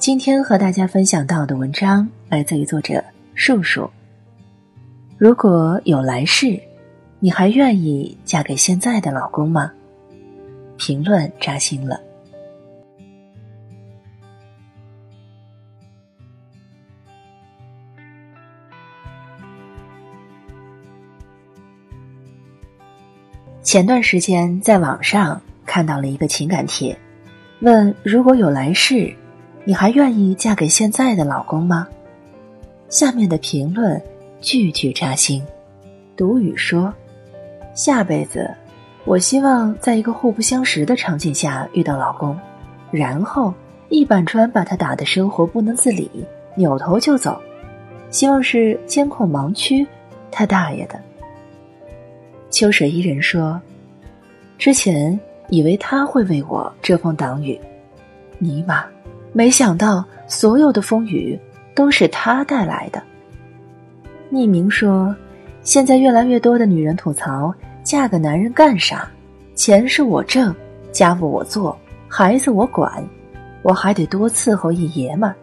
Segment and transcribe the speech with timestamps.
[0.00, 3.04] 今天和大家分享到的文章来自于作者
[3.34, 3.88] 树树。
[5.18, 6.58] 如果有来世，
[7.18, 9.70] 你还愿意嫁给现在的老公吗？
[10.78, 12.00] 评论扎心了。
[23.62, 26.98] 前段时间在网上看到了一个情感帖，
[27.60, 29.14] 问如果有来世。
[29.70, 31.86] 你还愿意嫁给现在的老公吗？
[32.88, 34.02] 下面的评论
[34.40, 35.40] 句句扎心。
[36.16, 36.92] 独语说
[37.72, 38.52] ：“下辈子，
[39.04, 42.36] 我希望在一个互不相识的场景下遇到老公，
[42.90, 43.54] 然后
[43.90, 46.10] 一板砖把他打得生活不能自理，
[46.56, 47.40] 扭头就走。
[48.10, 49.86] 希望是监控盲区，
[50.32, 51.00] 他大爷的。”
[52.50, 53.62] 秋水伊人说
[54.58, 55.16] ：“之前
[55.48, 57.56] 以为他会为我遮风挡雨，
[58.40, 58.84] 尼玛！”
[59.32, 61.38] 没想到，所有的风雨
[61.74, 63.02] 都是他带来的。
[64.30, 65.14] 匿名说
[65.62, 69.08] ：“现在越来越多的女人吐槽，嫁个男人干啥？
[69.54, 70.54] 钱是我挣，
[70.90, 71.76] 家务我做，
[72.08, 73.04] 孩子我管，
[73.62, 75.34] 我还得多伺候一爷们儿。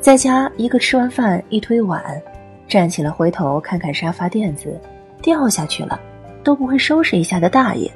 [0.00, 2.02] 在家一个吃完饭一推碗，
[2.66, 4.80] 站起来回头看看沙发垫子，
[5.22, 6.00] 掉下去了
[6.42, 7.90] 都不会收拾一下的大爷，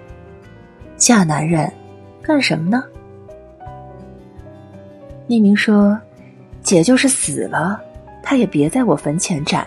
[0.97, 1.71] 嫁男人
[2.23, 2.85] 干什么呢？”
[5.27, 5.99] 匿名说
[6.63, 7.81] ：“姐就是死了，
[8.23, 9.67] 他也别在我坟前站，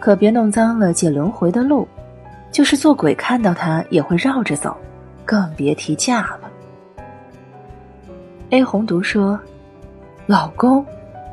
[0.00, 1.86] 可别弄脏了姐轮回的路。
[2.50, 4.74] 就是做鬼看到他也会绕着走，
[5.24, 6.40] 更别提嫁了。
[8.50, 9.38] ”A 红读说
[10.26, 10.84] ：“老公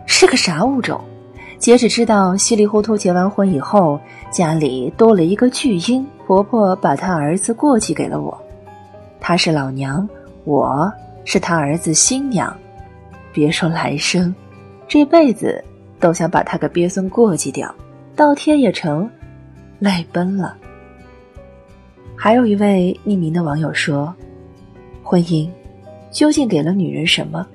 [0.05, 0.99] 是个啥物种？
[1.57, 3.97] 姐只知道稀里糊涂结完婚以后，
[4.29, 8.37] 家里多了一个巨婴，婆婆把她儿子过继给了我，
[9.19, 10.07] 她是老娘，
[10.43, 10.91] 我
[11.23, 12.55] 是她儿子新娘。”
[13.35, 14.33] 别说来生，
[14.87, 15.61] 这辈子
[15.99, 17.75] 都想把他个鳖孙过继掉，
[18.15, 19.09] 到天也成，
[19.77, 20.55] 泪奔了。
[22.15, 24.15] 还有一位匿名的网友说
[25.03, 25.49] ：“婚姻
[26.11, 27.45] 究竟给了女人什么？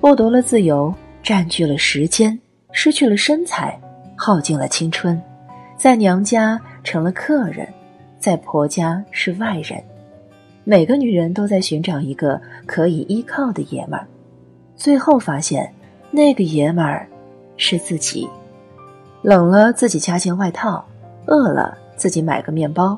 [0.00, 2.36] 剥夺了自由，占据了时间，
[2.72, 3.80] 失去了身材，
[4.16, 5.22] 耗尽了青春，
[5.76, 7.68] 在娘家成了客人，
[8.18, 9.80] 在婆家是外人。
[10.64, 14.04] 每个女人都在寻找一个可以依靠的爷们儿。”
[14.76, 15.72] 最后发现，
[16.10, 17.08] 那个爷们儿
[17.56, 18.28] 是自己。
[19.22, 20.84] 冷了自己加件外套，
[21.26, 22.96] 饿了自己买个面包，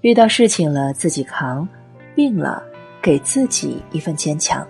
[0.00, 1.68] 遇到事情了自己扛，
[2.14, 2.62] 病了
[3.02, 4.66] 给自己一份坚强。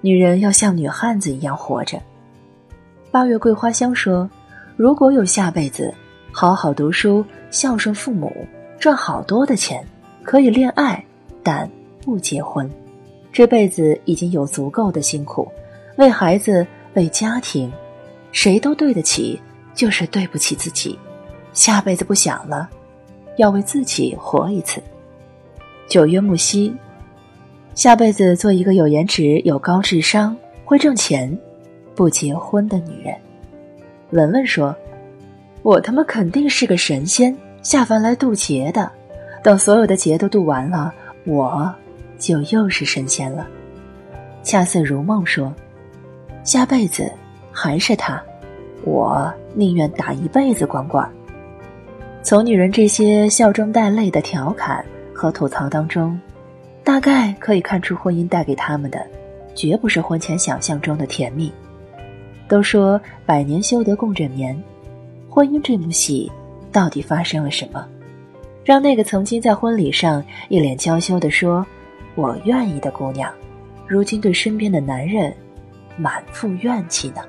[0.00, 2.00] 女人要像女汉子一样活着。
[3.10, 4.30] 八月桂花香说
[4.76, 5.92] ：“如果有下辈子，
[6.32, 8.32] 好好读书，孝顺父母，
[8.78, 9.84] 赚好多的钱，
[10.22, 11.04] 可以恋爱，
[11.42, 11.68] 但
[12.02, 12.70] 不结婚。
[13.32, 15.46] 这辈子已经有足够的辛苦。”
[16.00, 17.70] 为孩子，为家庭，
[18.32, 19.38] 谁都对得起，
[19.74, 20.98] 就是对不起自己。
[21.52, 22.70] 下辈子不想了，
[23.36, 24.82] 要为自己活一次。
[25.86, 26.74] 九月木兮，
[27.74, 30.34] 下辈子做一个有颜值、有高智商、
[30.64, 31.38] 会挣钱、
[31.94, 33.14] 不结婚的女人。
[34.12, 34.74] 文文说
[35.60, 38.90] ：“我他妈肯定是个神仙，下凡来渡劫的。
[39.42, 40.94] 等所有的劫都渡完了，
[41.26, 41.70] 我
[42.18, 43.46] 就又是神仙了。”
[44.42, 45.54] 恰似如梦说。
[46.42, 47.12] 下辈子
[47.52, 48.20] 还是他，
[48.82, 51.04] 我宁愿打一辈子光棍。
[52.22, 54.84] 从女人这些笑中带泪的调侃
[55.14, 56.18] 和吐槽当中，
[56.82, 59.06] 大概可以看出婚姻带给他们的，
[59.54, 61.52] 绝不是婚前想象中的甜蜜。
[62.48, 64.60] 都说百年修得共枕眠，
[65.28, 66.30] 婚姻这幕戏
[66.72, 67.86] 到底发生了什么，
[68.64, 71.64] 让那个曾经在婚礼上一脸娇羞地说
[72.16, 73.30] “我愿意”的姑娘，
[73.86, 75.32] 如今对身边的男人。
[75.96, 77.22] 满腹怨气呢。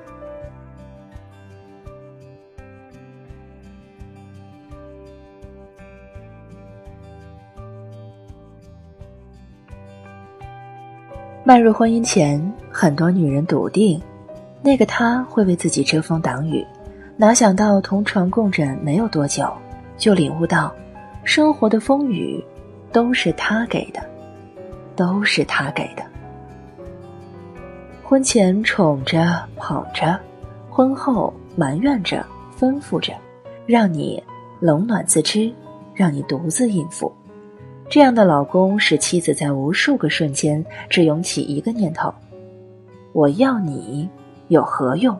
[11.44, 14.00] 迈入婚姻前，很多女人笃定，
[14.62, 16.64] 那个他会为自己遮风挡雨，
[17.16, 19.52] 哪想到同床共枕没有多久，
[19.98, 20.72] 就领悟到，
[21.24, 22.42] 生活的风雨
[22.92, 24.00] 都是他给的，
[24.94, 26.11] 都是他给的。
[28.12, 30.20] 婚前宠着捧着，
[30.68, 32.22] 婚后埋怨着
[32.60, 33.14] 吩咐着，
[33.64, 34.22] 让你
[34.60, 35.50] 冷暖自知，
[35.94, 37.10] 让你独自应付。
[37.88, 42.12] 这样的老公使妻子在无数个瞬间只涌起一个念头：
[43.14, 44.06] 我要你
[44.48, 45.18] 有何用？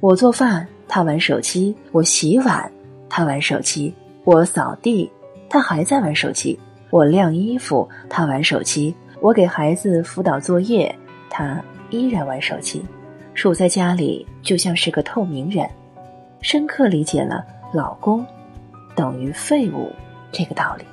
[0.00, 2.68] 我做饭，他玩手机；我洗碗，
[3.08, 3.94] 他玩手机；
[4.24, 5.08] 我扫地，
[5.48, 6.58] 他还在玩手机；
[6.90, 10.92] 我晾衣服，他玩手机；我给孩子辅导作业，
[11.30, 11.62] 他。
[11.94, 12.84] 依然玩手机，
[13.34, 15.68] 处在家里就像是个透明人，
[16.40, 18.24] 深刻理解了“老公
[18.94, 19.90] 等于废物”
[20.32, 20.84] 这个道理。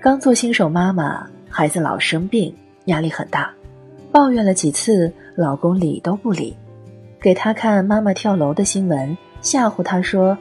[0.00, 2.54] 刚做新手妈妈，孩子老生病，
[2.84, 3.50] 压力很大，
[4.12, 6.56] 抱怨了几次，老公理都不理，
[7.20, 10.36] 给他看妈妈跳楼的新闻，吓唬他说：“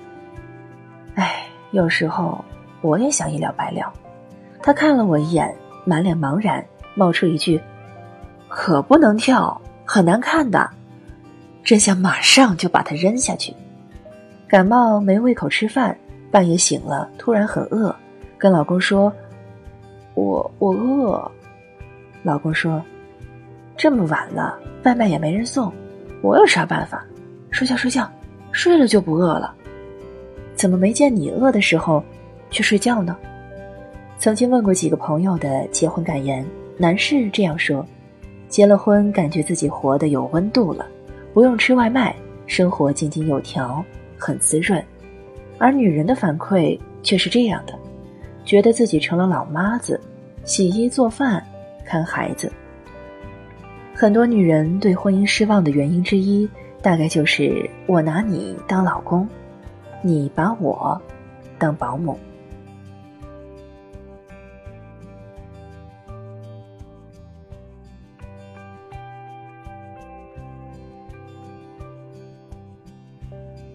[1.16, 2.44] 哎，有时候
[2.82, 3.92] 我也想一了百了。”
[4.62, 5.56] 他看了我一眼，
[5.86, 7.62] 满脸茫然，冒出一句
[8.60, 10.68] ：“可不能跳，很难看的。”
[11.64, 13.54] 真想马上就把它扔下去。
[14.48, 15.96] 感冒没胃口吃饭，
[16.32, 17.96] 半夜醒了，突然很饿，
[18.36, 19.14] 跟老公说
[20.16, 21.32] ：“我我饿。”
[22.24, 22.84] 老公说
[23.78, 25.72] ：“这么晚了，外卖也没人送，
[26.24, 27.06] 我有啥办法？
[27.52, 28.12] 睡觉睡觉，
[28.52, 29.54] 睡了就不饿了。
[30.56, 32.04] 怎么没见你饿的时候
[32.50, 33.16] 去睡觉呢？”
[34.18, 36.44] 曾经问过几个朋友的结婚感言，
[36.76, 37.86] 男士这样说
[38.50, 40.86] ：“结了婚，感觉自己活得有温度了。”
[41.34, 42.16] 不用吃外卖，
[42.48, 43.84] 生活井井有条，
[44.18, 44.82] 很滋润；
[45.60, 47.74] 而女人的反馈却是这样的，
[48.44, 50.02] 觉得自己成了老妈子，
[50.46, 51.46] 洗衣做饭，
[51.86, 52.52] 看孩子。
[53.94, 56.50] 很多女人对婚姻失望的原因之一，
[56.82, 59.28] 大概就是我拿你当老公，
[60.02, 61.00] 你把我
[61.60, 62.18] 当保姆。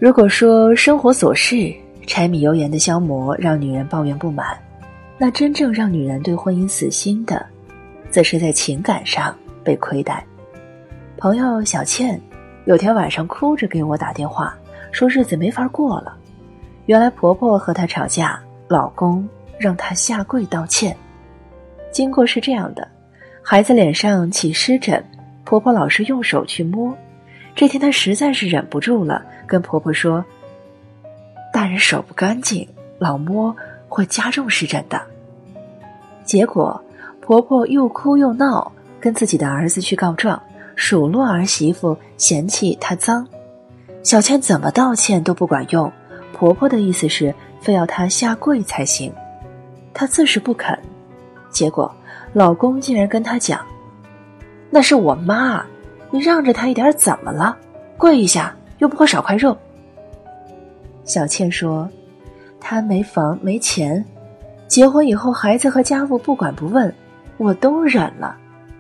[0.03, 1.73] 如果说生活琐事、
[2.09, 4.59] 柴米油盐的消磨让女人抱怨不满，
[5.17, 7.47] 那真正让女人对婚姻死心的，
[8.11, 9.33] 则是在情感上
[9.63, 10.27] 被亏待。
[11.17, 12.21] 朋友小倩
[12.65, 14.59] 有天晚上哭着给我打电话，
[14.91, 16.17] 说日子没法过了。
[16.87, 19.25] 原来婆婆和她吵架，老公
[19.57, 20.97] 让她下跪道歉。
[21.93, 22.89] 经过是这样的：
[23.41, 25.01] 孩子脸上起湿疹，
[25.45, 26.93] 婆婆老是用手去摸。
[27.55, 29.23] 这天她实在是忍不住了。
[29.47, 30.25] 跟婆婆说
[31.53, 32.67] ：“大人手不干净，
[32.99, 33.55] 老摸
[33.89, 35.01] 会加重湿疹的。”
[36.25, 36.83] 结果
[37.21, 40.43] 婆婆又哭又闹，跟自己的儿子去告状，
[40.75, 43.27] 数落儿媳妇嫌弃她脏。
[44.03, 45.93] 小倩怎么道歉都不管用，
[46.33, 49.13] 婆婆的意思是非要她下跪才行，
[49.93, 50.79] 她自是不肯。
[51.51, 51.95] 结果
[52.33, 53.61] 老公竟然跟她讲
[54.71, 55.63] ：“那是我妈，
[56.12, 57.56] 你让着她一点怎么了？
[57.99, 59.56] 跪一下。”又不会少块肉。
[61.05, 61.88] 小倩说
[62.59, 64.05] ：“他没房没钱，
[64.67, 66.93] 结婚以后孩子和家务不管不问，
[67.37, 68.37] 我都忍了，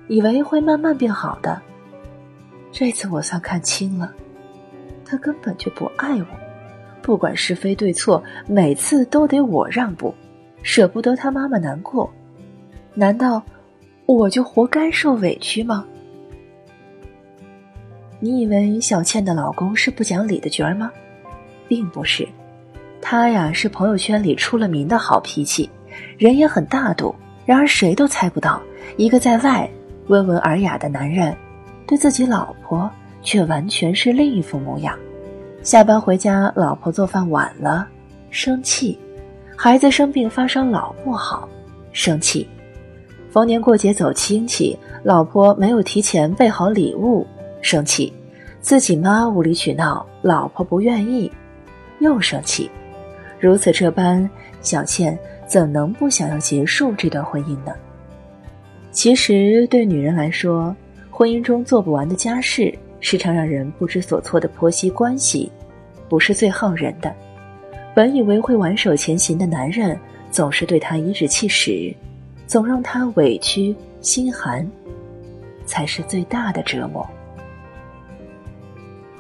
[0.08, 1.62] 以为会慢慢变好的。
[2.72, 4.12] 这次我算看清了，
[5.04, 6.26] 他根本就不爱我，
[7.00, 10.12] 不管是非对错，每次都得我让步，
[10.64, 12.12] 舍不得他妈妈难过。
[12.92, 13.40] 难道
[14.06, 15.86] 我就活该受委屈吗？”
[18.24, 20.92] 你以为小倩的老公是不讲理的角儿吗？
[21.66, 22.28] 并不是，
[23.00, 25.68] 他呀是朋友圈里出了名的好脾气，
[26.16, 27.12] 人也很大度。
[27.44, 28.62] 然而谁都猜不到，
[28.96, 29.68] 一个在外
[30.06, 31.36] 温文尔雅的男人，
[31.84, 32.88] 对自己老婆
[33.24, 34.96] 却完全是另一副模样。
[35.64, 37.88] 下班回家，老婆做饭晚了，
[38.30, 38.96] 生气；
[39.56, 41.48] 孩子生病发烧老不好，
[41.90, 42.46] 生气；
[43.32, 47.26] 逢年过节走亲戚，老婆没有提前备好礼物。
[47.62, 48.12] 生气，
[48.60, 51.30] 自己妈无理取闹，老婆不愿意，
[52.00, 52.70] 又生气，
[53.40, 54.28] 如此这般，
[54.60, 57.72] 小倩怎能不想要结束这段婚姻呢？
[58.90, 60.76] 其实，对女人来说，
[61.10, 65.50] 婚姻中做不完的家事，时常让人不知所措的婆媳关系，
[66.08, 67.10] 不是最耗人的。
[67.94, 69.98] 本以为会挽手前行的男人，
[70.30, 71.94] 总是对她颐指气使，
[72.46, 74.68] 总让她委屈心寒，
[75.64, 77.08] 才是最大的折磨。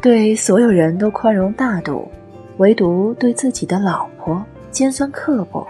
[0.02, 2.10] 对所有人都宽容大度，
[2.56, 5.64] 唯独对自己的老婆尖酸刻薄，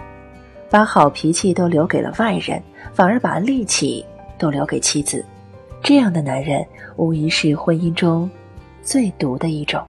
[0.71, 2.62] 把好脾气都留给了外人，
[2.95, 4.03] 反而把力气
[4.39, 5.23] 都留给妻子。
[5.83, 8.31] 这样的男人，无疑是婚姻中
[8.81, 9.85] 最毒的一种。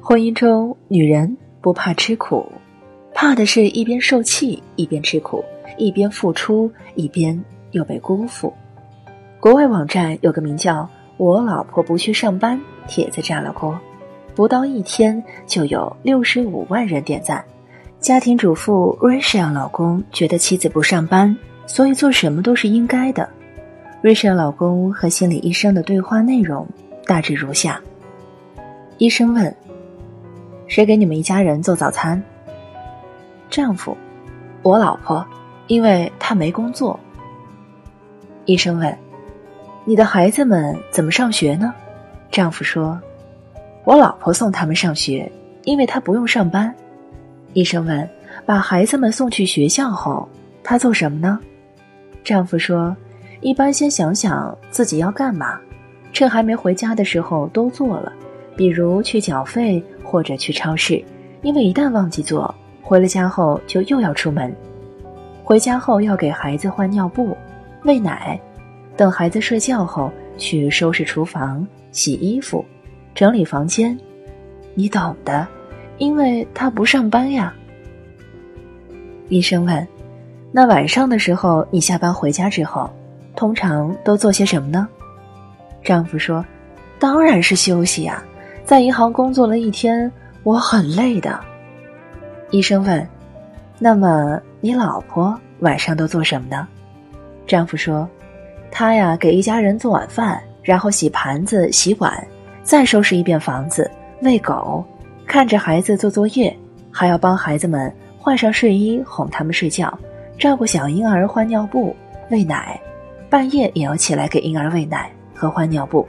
[0.00, 2.50] 婚姻中，女人不怕吃苦。
[3.18, 5.42] 怕的是一边受气一边吃苦，
[5.78, 8.52] 一边付出一边又被辜负。
[9.40, 13.80] 国外网站有个名叫“我老婆不去上班”帖子炸了锅，
[14.34, 17.42] 不到一天就有六十五万人点赞。
[18.00, 21.34] 家庭主妇 Rachel 老公觉得妻子不上班，
[21.66, 23.26] 所以做什么都是应该的。
[24.02, 26.68] Rachel 老公和心理医生的对话内容
[27.06, 27.80] 大致如下：
[28.98, 29.56] 医生问
[30.68, 32.22] ：“谁给你们一家人做早餐？
[33.48, 33.96] 丈夫，
[34.62, 35.26] 我老婆，
[35.66, 36.98] 因为她没工作。
[38.44, 38.96] 医生问
[39.84, 41.74] ：“你的孩子们怎么上学呢？”
[42.30, 43.00] 丈夫说
[43.84, 45.30] ：“我老婆送他们上学，
[45.64, 46.74] 因为她不用上班。”
[47.54, 48.08] 医生问
[48.44, 50.28] ：“把孩子们送去学校后，
[50.62, 51.38] 她做什么呢？”
[52.22, 52.94] 丈夫说
[53.40, 55.58] ：“一般先想想自己要干嘛，
[56.12, 58.12] 趁还没回家的时候都做了，
[58.56, 61.02] 比如去缴费或者去超市，
[61.42, 62.52] 因为一旦忘记做，
[62.86, 64.54] 回了家后就又要出门。
[65.42, 67.36] 回家后要给孩子换尿布、
[67.82, 68.40] 喂奶，
[68.96, 72.64] 等孩子睡觉后去收拾厨房、洗衣服、
[73.12, 73.98] 整理房间，
[74.74, 75.44] 你懂的，
[75.98, 77.52] 因为他不上班呀。”
[79.28, 79.84] 医生问。
[80.52, 82.88] 那晚上的时候，你下班回家之后，
[83.34, 84.86] 通常都做些什么呢？
[85.82, 86.42] 丈夫说
[87.00, 88.22] ：“当然是休息呀，
[88.64, 90.10] 在银行工作了一天，
[90.44, 91.38] 我很累的。”
[92.50, 93.06] 医生问
[93.78, 96.66] ：“那么你老婆晚上都做什么呢？”
[97.46, 98.08] 丈夫说
[98.70, 102.26] ：“她呀，给一家人做晚饭，然后洗盘子、洗碗，
[102.62, 103.90] 再收拾一遍房子，
[104.22, 104.84] 喂狗，
[105.26, 106.56] 看着孩子做作业，
[106.90, 109.96] 还要帮孩子们换上睡衣，哄他们睡觉。”
[110.38, 111.96] 照顾小婴儿换尿布、
[112.30, 112.78] 喂奶，
[113.30, 116.06] 半夜也要起来给婴儿喂奶和换尿布。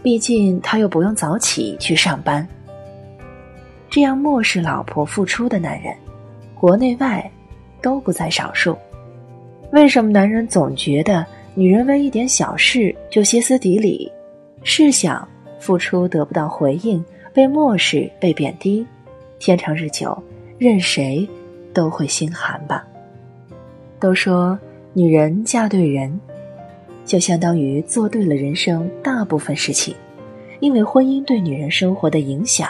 [0.00, 2.46] 毕竟他又不用早起去上班。
[3.90, 5.94] 这样漠视老婆付出的男人，
[6.54, 7.30] 国内外
[7.80, 8.76] 都不在少数。
[9.72, 14.10] 为什么男人总觉得女人为一点小事就歇斯底里？
[14.62, 15.26] 试想，
[15.58, 17.02] 付出得不到回应，
[17.32, 18.86] 被漠视、被贬低，
[19.38, 20.16] 天长日久，
[20.58, 21.28] 任谁
[21.72, 22.86] 都会心寒吧。
[24.00, 24.58] 都说
[24.92, 26.20] 女人嫁对人，
[27.04, 29.94] 就相当于做对了人生大部分事情，
[30.60, 32.68] 因为婚姻对女人生活的影响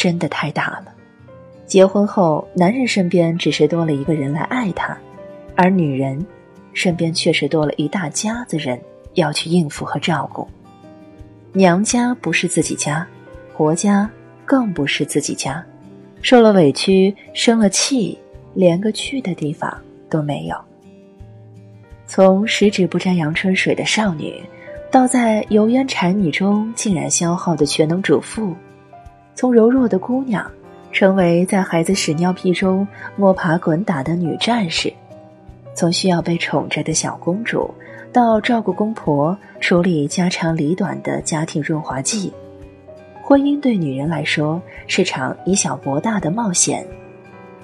[0.00, 0.86] 真的太大了。
[1.66, 4.96] 结婚后，男人身边只是多了一个人来爱他，
[5.54, 6.24] 而女人
[6.72, 8.80] 身边却是多了一大家子人
[9.12, 10.48] 要去应付和照顾。
[11.52, 13.06] 娘家不是自己家，
[13.54, 14.10] 婆家
[14.46, 15.62] 更不是自己家，
[16.22, 18.18] 受了委屈，生了气，
[18.54, 19.70] 连个去的地方。
[20.08, 20.56] 都没有。
[22.04, 24.42] 从十指不沾阳春水的少女，
[24.90, 28.52] 到在油烟柴米中竟然消耗的全能主妇；
[29.40, 30.46] 从柔弱的姑娘，
[30.92, 34.92] 成为在孩子屎尿屁中摸爬滚打的女战士；
[35.74, 37.72] 从需要被宠着的小公主，
[38.12, 42.30] 到照顾公婆、处理家长里短的家庭润滑剂。
[43.22, 46.86] 婚姻对女人来说是场以小博大的冒险，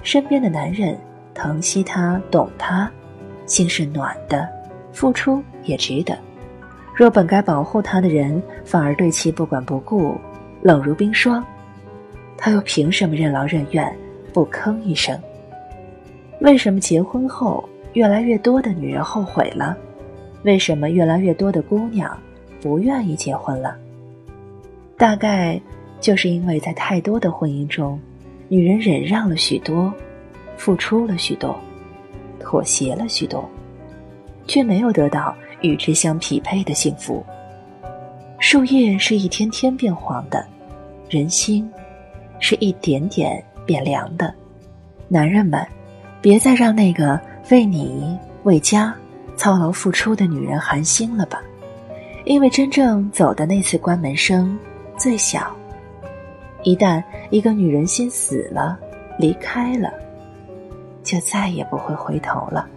[0.01, 0.97] 身边的男人。
[1.35, 2.89] 疼惜她，懂她，
[3.45, 4.49] 心是暖的，
[4.91, 6.17] 付出也值得。
[6.95, 10.15] 若本该保护她的人反而对其不管不顾，
[10.63, 11.45] 冷如冰霜，
[12.37, 13.93] 他又凭什么任劳任怨，
[14.31, 15.19] 不吭一声？
[16.41, 19.75] 为什么结婚后越来越多的女人后悔了？
[20.43, 22.17] 为什么越来越多的姑娘
[22.61, 23.75] 不愿意结婚了？
[24.95, 25.59] 大概
[25.99, 27.99] 就是因为在太多的婚姻中，
[28.47, 29.93] 女人忍让了许多。
[30.57, 31.55] 付出了许多，
[32.39, 33.47] 妥协了许多，
[34.47, 37.23] 却没有得到与之相匹配的幸福。
[38.39, 40.43] 树叶是一天天变黄的，
[41.11, 41.71] 人心
[42.39, 44.33] 是一点点变凉的。
[45.07, 45.65] 男人们，
[46.21, 48.93] 别再让那个为你为家
[49.35, 51.41] 操劳付出的女人寒心了吧，
[52.25, 54.57] 因为真正走的那次关门声
[54.97, 55.55] 最小。
[56.63, 58.77] 一旦一个女人心死了，
[59.17, 59.91] 离开了。
[61.03, 62.67] 就再也不会回头了。